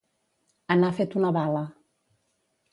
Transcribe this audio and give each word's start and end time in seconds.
Anar 0.77 0.89
fet 1.01 1.15
una 1.21 1.33
bala. 1.37 1.63